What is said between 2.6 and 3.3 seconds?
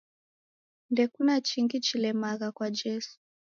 Jesu.